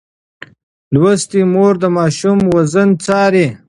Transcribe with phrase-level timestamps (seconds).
[0.93, 3.47] لوستې مور د ماشوم وزن څاري.